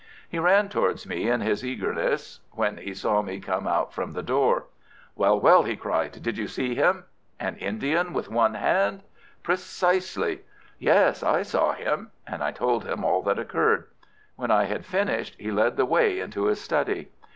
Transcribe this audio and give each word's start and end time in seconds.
He 0.27 0.39
ran 0.39 0.67
towards 0.67 1.05
me 1.05 1.29
in 1.29 1.41
his 1.41 1.63
eagerness 1.63 2.39
when 2.53 2.77
he 2.77 2.91
saw 2.91 3.21
me 3.21 3.39
come 3.39 3.67
out 3.67 3.93
from 3.93 4.13
the 4.13 4.23
door. 4.23 4.63
"Well, 5.15 5.39
well!" 5.39 5.61
he 5.61 5.75
cried. 5.75 6.23
"Did 6.23 6.39
you 6.39 6.47
see 6.47 6.73
him?" 6.73 7.05
"An 7.39 7.55
Indian 7.57 8.11
with 8.11 8.27
one 8.27 8.55
hand?" 8.55 9.03
"Precisely." 9.43 10.39
"Yes, 10.79 11.21
I 11.21 11.43
saw 11.43 11.73
him"—and 11.73 12.43
I 12.43 12.49
told 12.49 12.83
him 12.85 13.05
all 13.05 13.21
that 13.21 13.37
occurred. 13.37 13.85
When 14.37 14.49
I 14.49 14.63
had 14.63 14.87
finished, 14.87 15.35
he 15.37 15.51
led 15.51 15.77
the 15.77 15.85
way 15.85 16.19
into 16.19 16.45
his 16.45 16.59
study. 16.59 17.09